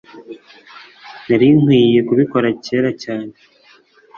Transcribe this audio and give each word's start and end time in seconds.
Nari 1.27 1.47
nkwiye 1.59 1.99
kubikora 2.07 2.47
kera 2.63 2.89
cyane. 3.03 3.33